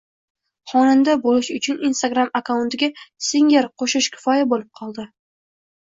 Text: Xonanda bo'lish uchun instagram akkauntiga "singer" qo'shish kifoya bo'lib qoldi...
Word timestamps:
Xonanda 0.71 1.13
bo'lish 1.25 1.49
uchun 1.57 1.83
instagram 1.89 2.33
akkauntiga 2.41 2.91
"singer" 3.27 3.69
qo'shish 3.83 4.11
kifoya 4.17 4.51
bo'lib 4.55 4.73
qoldi... 4.81 5.11